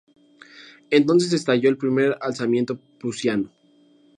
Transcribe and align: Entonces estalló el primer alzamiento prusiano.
Entonces 0.89 1.31
estalló 1.31 1.69
el 1.69 1.77
primer 1.77 2.17
alzamiento 2.21 2.79
prusiano. 2.99 3.51